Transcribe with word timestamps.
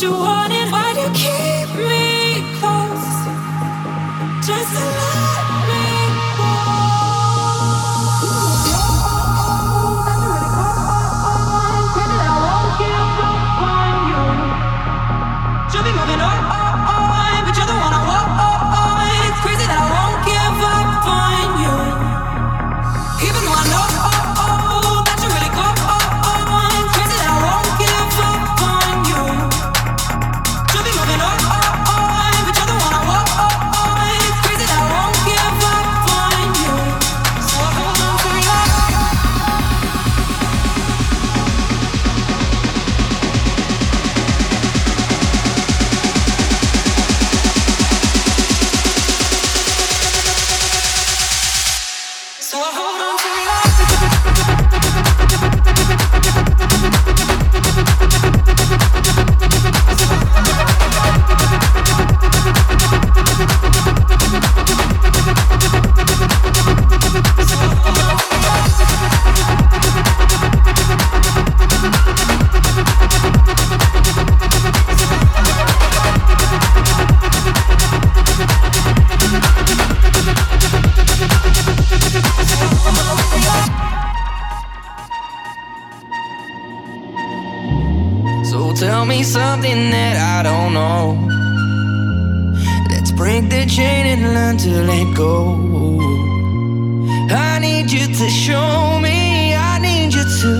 So 0.00 0.10
want 0.12 0.50
hold 0.50 0.59
something 89.22 89.90
that 89.90 90.16
I 90.16 90.42
don't 90.42 90.72
know. 90.72 91.16
Let's 92.90 93.10
break 93.12 93.50
the 93.50 93.66
chain 93.66 94.06
and 94.06 94.34
learn 94.34 94.56
to 94.58 94.70
let 94.84 95.16
go. 95.16 96.00
I 97.30 97.58
need 97.58 97.90
you 97.90 98.06
to 98.06 98.28
show 98.30 98.98
me, 99.00 99.54
I 99.54 99.78
need 99.78 100.14
you 100.14 100.24
to. 100.40 100.52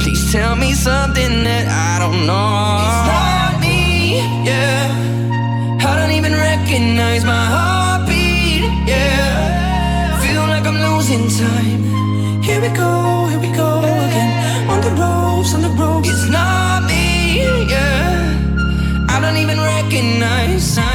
Please 0.00 0.32
tell 0.32 0.56
me 0.56 0.72
something 0.72 1.44
that 1.44 1.66
I 1.68 1.98
don't 2.02 2.26
know. 2.26 2.82
It's 2.86 3.02
not 3.14 3.60
me, 3.60 4.16
yeah. 4.48 5.86
I 5.88 5.92
don't 5.98 6.14
even 6.18 6.32
recognize 6.32 7.24
my 7.24 7.44
heartbeat, 7.54 8.62
yeah. 8.88 10.18
Feel 10.22 10.42
like 10.52 10.66
I'm 10.66 10.80
losing 10.88 11.28
time. 11.44 12.42
Here 12.42 12.60
we 12.60 12.68
go, 12.68 13.26
here 13.30 13.40
we 13.40 13.50
go 13.54 13.78
again. 13.80 14.30
On 14.72 14.80
the 14.80 14.90
ropes, 15.00 15.54
on 15.54 15.62
the 15.62 15.70
ropes. 15.80 16.08
It's 16.08 16.28
not 16.28 16.84
me 16.88 16.95
yeah. 17.68 19.06
I 19.08 19.20
don't 19.20 19.36
even 19.36 19.58
recognize. 19.58 20.85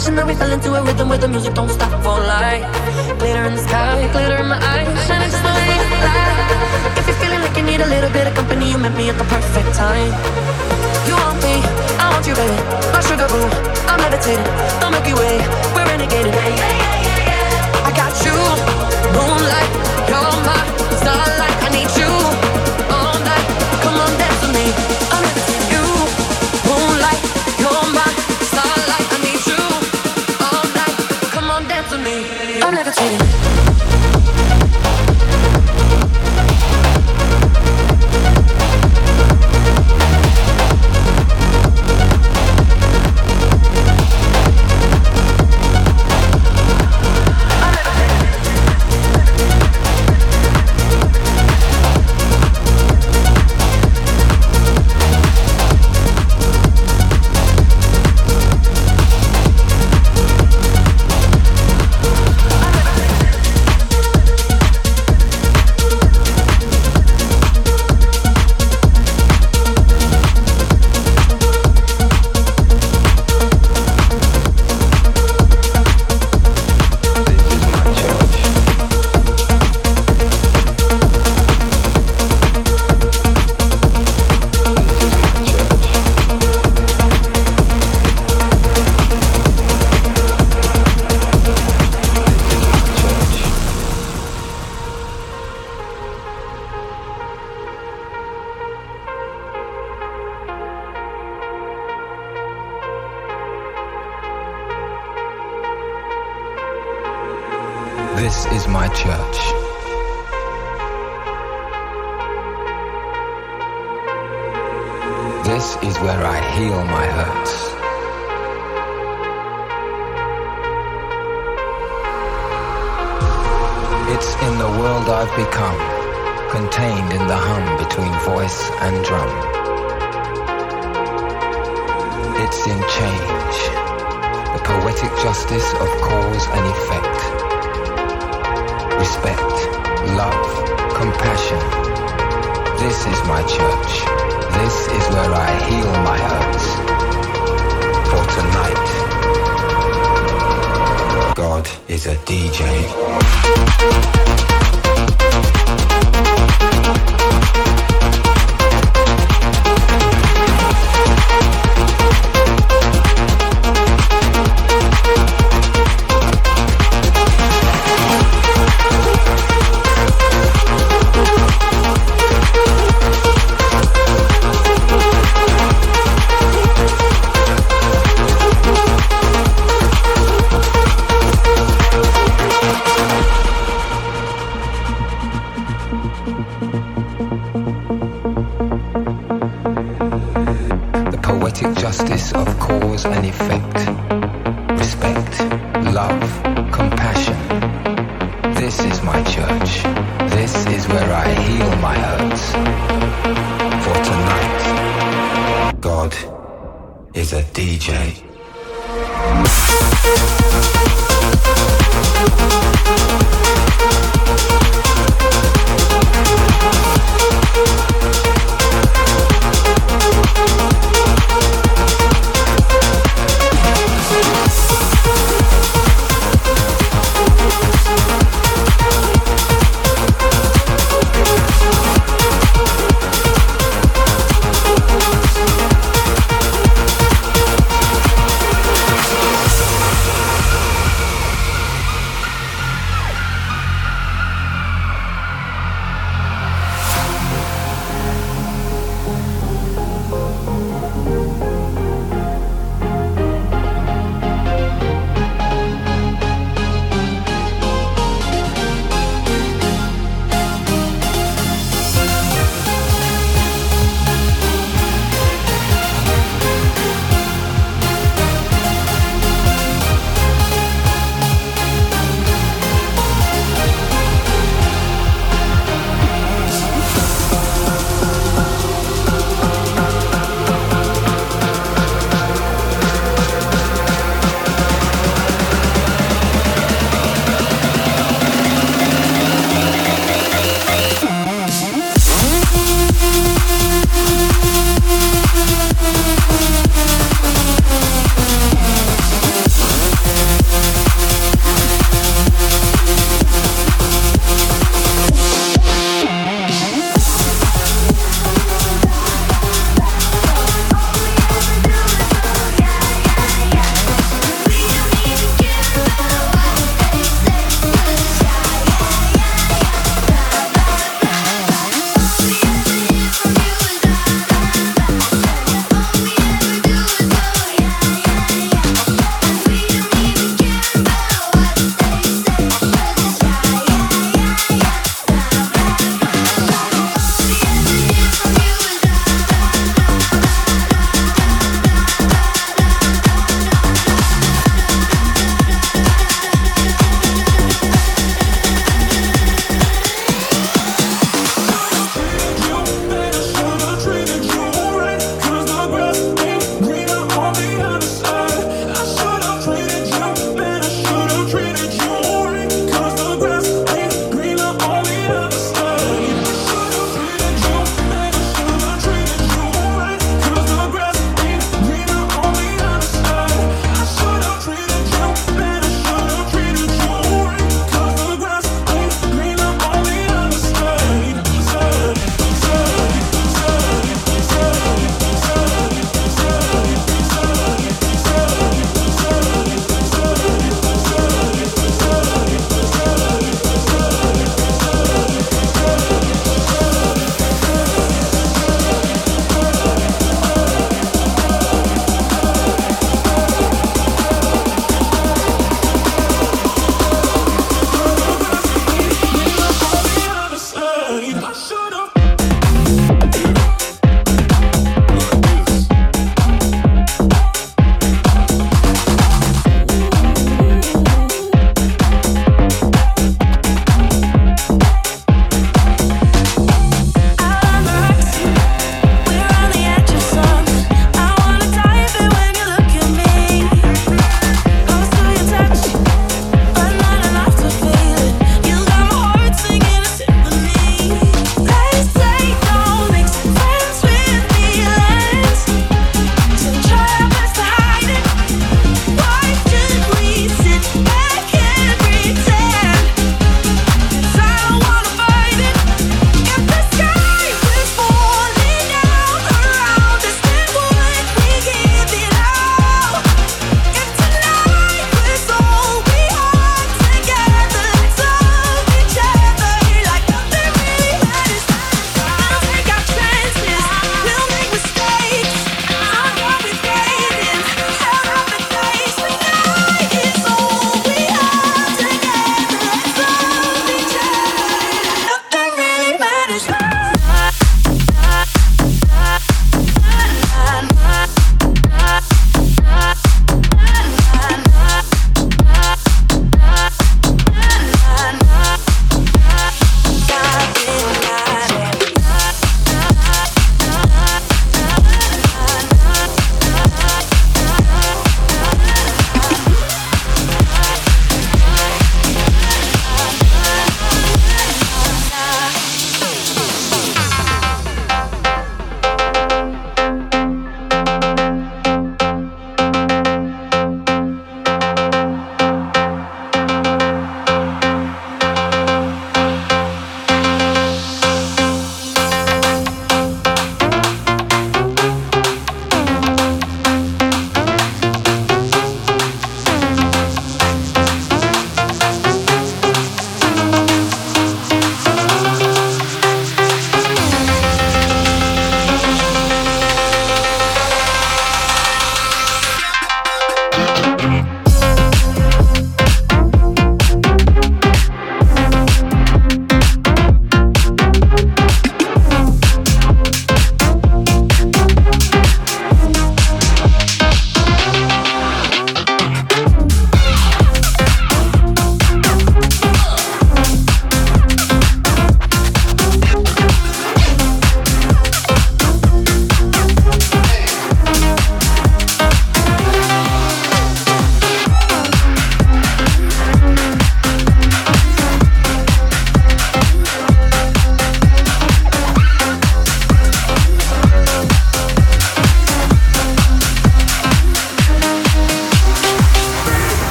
passion 0.00 0.16
that 0.16 0.26
we 0.26 0.34
fell 0.34 0.50
into 0.50 0.72
a 0.72 0.82
rhythm 0.82 1.10
where 1.10 1.18
the 1.18 1.28
music 1.28 1.52
don't 1.52 1.68
stop 1.68 1.92
for 2.00 2.16
life. 2.24 2.64
Glitter 3.20 3.44
in 3.44 3.52
the 3.52 3.60
sky, 3.60 4.08
glitter 4.12 4.40
in 4.40 4.48
my 4.48 4.56
eyes, 4.56 4.88
shining 5.04 5.28
just 5.28 5.44
the 5.44 5.52
way 5.52 5.76
you 5.76 5.84
like. 6.00 6.96
If 6.96 7.04
you're 7.04 7.20
feeling 7.20 7.42
like 7.44 7.52
you 7.52 7.64
need 7.68 7.84
a 7.84 7.90
little 7.94 8.08
bit 8.08 8.24
of 8.26 8.32
company, 8.32 8.72
you 8.72 8.78
met 8.78 8.96
me 8.96 9.10
at 9.12 9.18
the 9.20 9.28
perfect 9.28 9.76
time. 9.76 10.08
You 11.04 11.20
want 11.20 11.36
me, 11.44 11.60
I 12.00 12.08
want 12.16 12.24
you, 12.24 12.32
baby. 12.32 12.56
My 12.96 13.00
sugar 13.04 13.28
boo, 13.28 13.44
I'm 13.92 14.00
levitating. 14.00 14.48
The 14.80 14.88
Milky 14.88 15.12
Way, 15.20 15.36
we're 15.76 15.84
renegading. 15.84 16.32
Yeah, 16.32 16.48
yeah, 16.48 16.96
yeah, 17.04 17.28
yeah. 17.28 17.88
I 17.88 17.92
got 17.92 18.16
you, 18.24 18.36
moonlight, 19.12 19.72
you're 20.08 20.32
my 20.48 20.60
starlight. 20.96 21.56
I 21.60 21.68
need 21.76 21.92
you. 22.00 22.49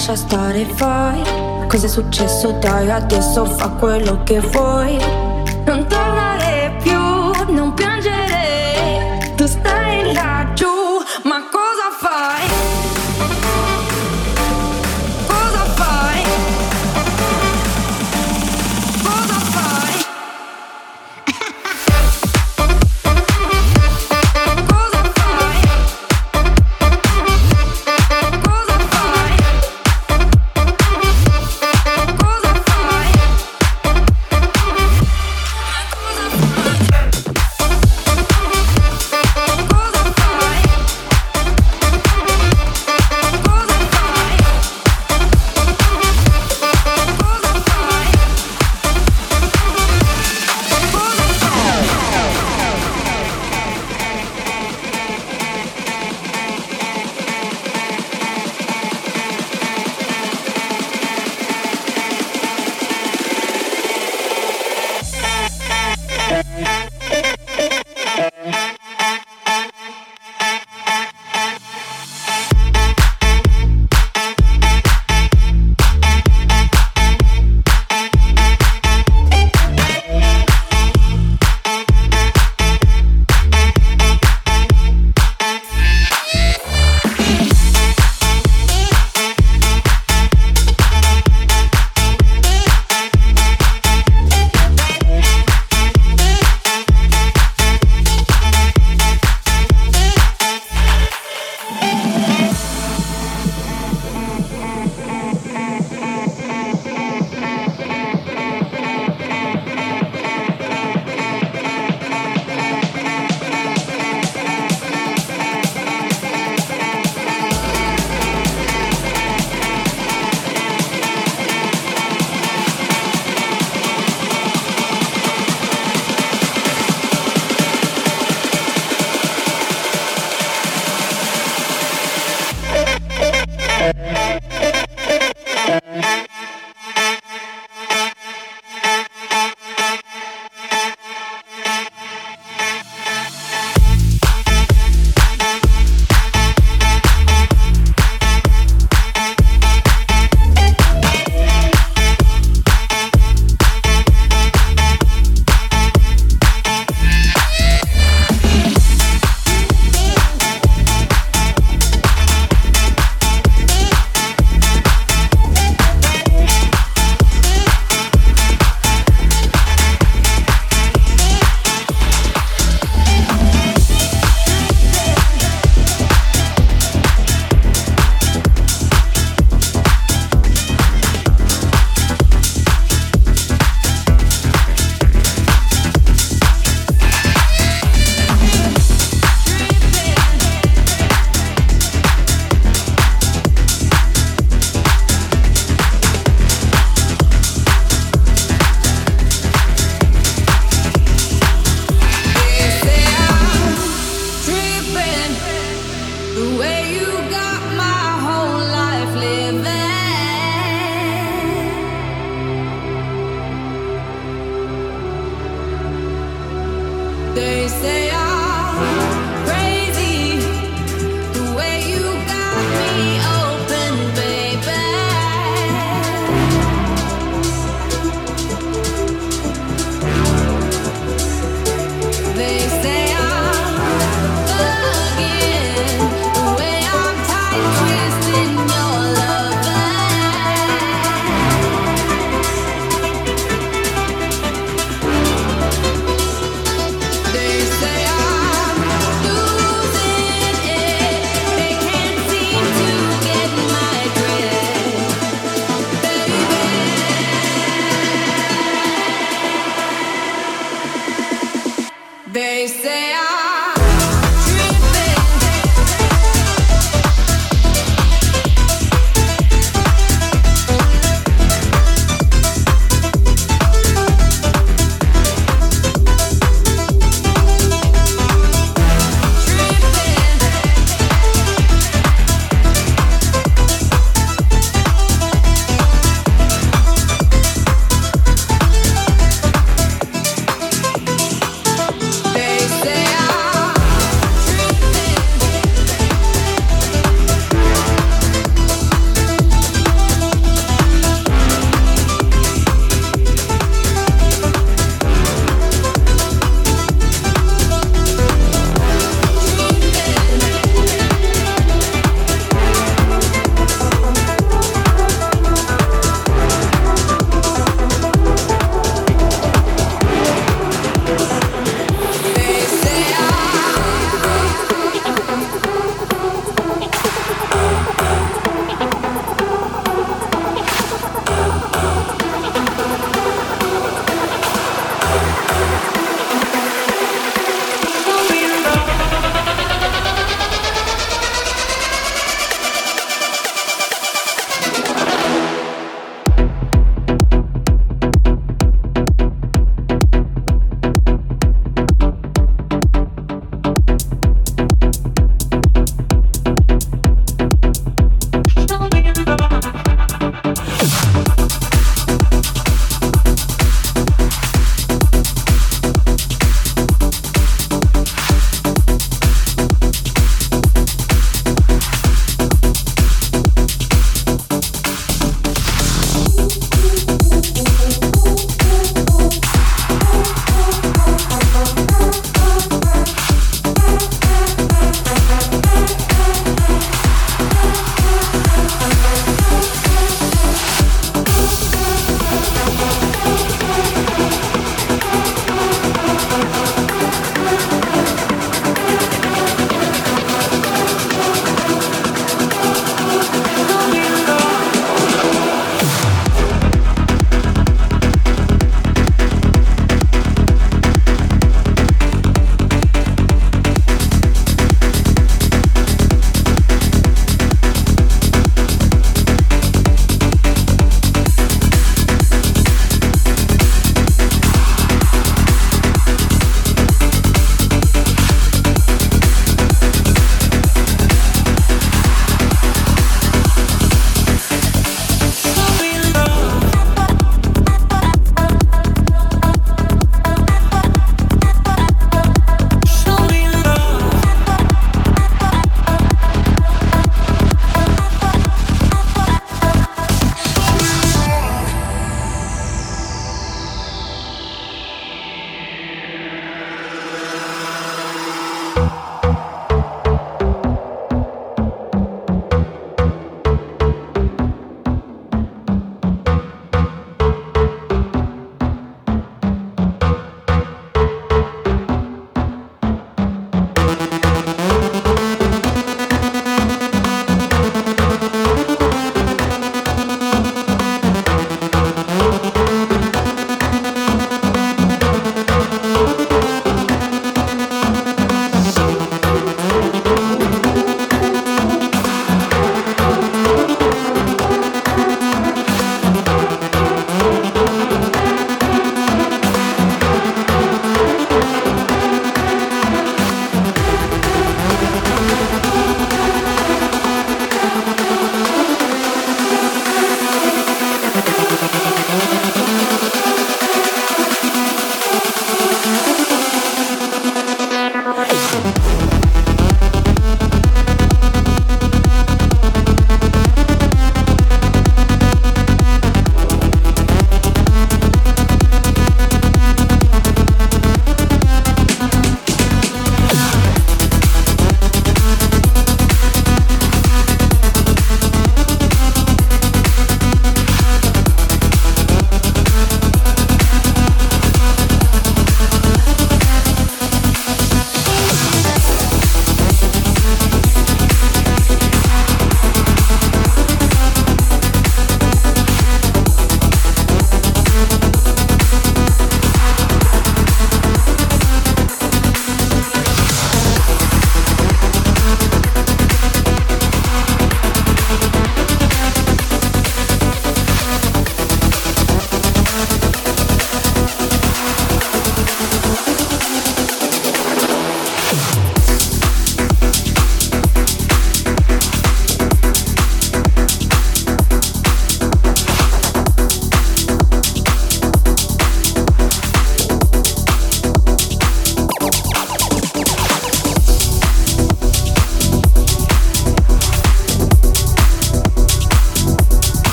Lascia 0.00 0.16
stare, 0.16 0.64
vai. 0.76 1.20
Cos'è 1.68 1.86
successo? 1.86 2.52
Dai, 2.52 2.90
adesso 2.90 3.44
fa 3.44 3.68
quello 3.68 4.22
che 4.22 4.40
vuoi. 4.40 5.29